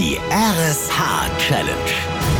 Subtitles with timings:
[0.00, 2.39] Die RSH Challenge.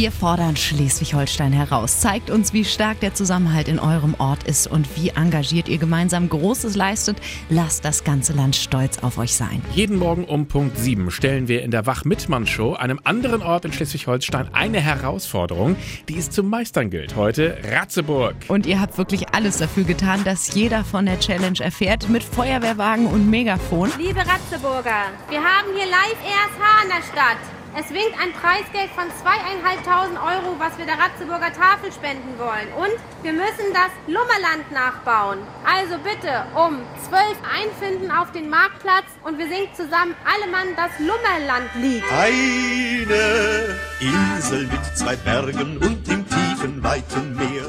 [0.00, 1.98] Wir fordern Schleswig-Holstein heraus.
[1.98, 6.28] Zeigt uns, wie stark der Zusammenhalt in eurem Ort ist und wie engagiert ihr gemeinsam
[6.28, 7.16] Großes leistet.
[7.48, 9.60] Lasst das ganze Land stolz auf euch sein.
[9.74, 14.54] Jeden Morgen um Punkt 7 stellen wir in der Wach-Mittmann-Show einem anderen Ort in Schleswig-Holstein
[14.54, 15.74] eine Herausforderung,
[16.08, 17.16] die es zu meistern gilt.
[17.16, 18.36] Heute Ratzeburg.
[18.46, 22.08] Und ihr habt wirklich alles dafür getan, dass jeder von der Challenge erfährt.
[22.08, 23.90] Mit Feuerwehrwagen und Megafon.
[23.98, 27.57] Liebe Ratzeburger, wir haben hier live RSH in der Stadt.
[27.76, 32.68] Es winkt ein Preisgeld von 2.500 Euro, was wir der Ratzeburger Tafel spenden wollen.
[32.76, 35.38] Und wir müssen das Lummerland nachbauen.
[35.64, 40.90] Also bitte um 12 einfinden auf den Marktplatz und wir singen zusammen alle Mann das
[40.98, 42.02] Lummerland-Lied.
[42.10, 47.27] Eine Insel mit zwei Bergen und dem tiefen, weiten.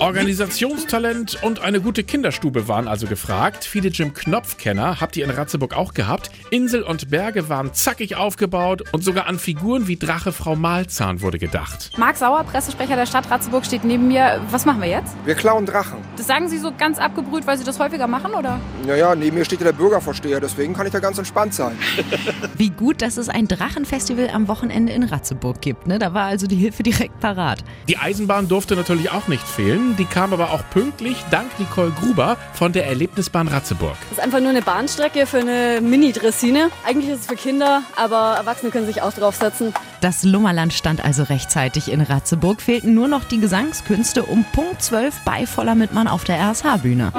[0.09, 3.63] Organisationstalent und eine gute Kinderstube waren also gefragt.
[3.63, 6.31] Viele Jim Knopf-Kenner habt ihr in Ratzeburg auch gehabt.
[6.50, 11.38] Insel und Berge waren zackig aufgebaut und sogar an Figuren wie Drache Frau Malzahn wurde
[11.38, 11.92] gedacht.
[11.97, 14.42] Marc Sauer, Pressesprecher der Stadt Ratzeburg, steht neben mir.
[14.50, 15.16] Was machen wir jetzt?
[15.25, 16.00] Wir klauen Drachen.
[16.17, 18.59] Das sagen Sie so ganz abgebrüht, weil Sie das häufiger machen, oder?
[18.88, 21.78] Naja, neben mir steht ja der Bürgervorsteher, deswegen kann ich da ganz entspannt sein.
[22.58, 25.86] Wie gut, dass es ein Drachenfestival am Wochenende in Ratzeburg gibt.
[25.86, 26.00] Ne?
[26.00, 27.64] Da war also die Hilfe direkt parat.
[27.88, 29.95] Die Eisenbahn durfte natürlich auch nicht fehlen.
[30.00, 33.97] Die kam aber auch pünktlich dank Nicole Gruber von der Erlebnisbahn Ratzeburg.
[34.09, 36.69] Das ist einfach nur eine Bahnstrecke für eine Mini-Dressine.
[36.86, 39.73] Eigentlich ist es für Kinder, aber Erwachsene können sich auch draufsetzen.
[40.00, 42.61] Das Lummerland stand also rechtzeitig in Ratzeburg.
[42.61, 47.11] Fehlten nur noch die Gesangskünste um Punkt 12 bei voller Mittmann auf der RSH-Bühne.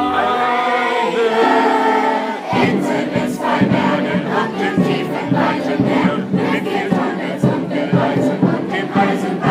[8.73, 9.50] Ihr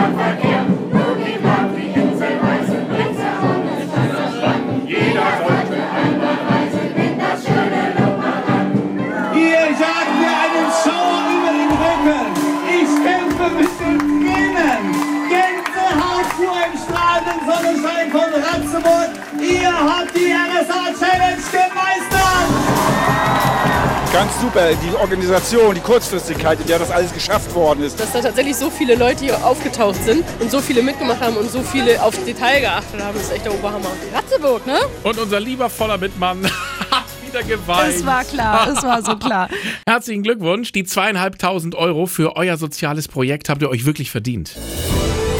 [24.11, 27.99] Ganz super, die Organisation, die Kurzfristigkeit, in der das alles geschafft worden ist.
[27.99, 31.52] dass da tatsächlich so viele Leute hier aufgetaucht sind und so viele mitgemacht haben und
[31.52, 33.92] so viele aufs Detail geachtet haben, ist echt der Oberhammer.
[34.11, 34.80] Ratzeburg, ne?
[35.03, 36.43] Und unser lieber voller Mittmann
[36.92, 37.93] hat wieder geweint.
[37.93, 39.48] Es war klar, es war so klar.
[39.87, 40.71] Herzlichen Glückwunsch.
[40.71, 44.55] Die zweieinhalbtausend Euro für euer soziales Projekt habt ihr euch wirklich verdient.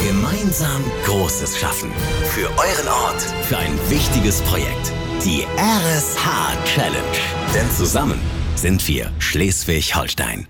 [0.08, 1.92] Gemeinsam Großes schaffen.
[2.36, 3.22] Für euren Ort.
[3.48, 4.92] Für ein wichtiges Projekt.
[5.26, 7.00] Die RSH Challenge.
[7.56, 8.20] Denn zusammen
[8.60, 10.48] sind wir Schleswig-Holstein.